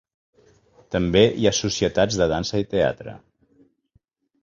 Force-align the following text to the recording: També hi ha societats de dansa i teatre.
També 0.95 1.21
hi 1.43 1.47
ha 1.49 1.53
societats 1.59 2.19
de 2.23 2.31
dansa 2.35 2.65
i 2.65 2.69
teatre. 2.75 3.19